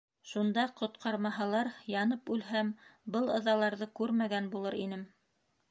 [0.29, 2.73] -Шунда ҡотҡармаһалар, янып үлһәм,
[3.17, 5.11] был ыҙаларҙы күрмәгән булыр инем.